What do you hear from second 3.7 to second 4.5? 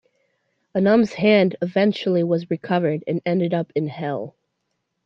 in Hell.